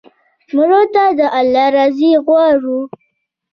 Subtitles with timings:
[0.55, 2.79] مړه ته د الله رضا غواړو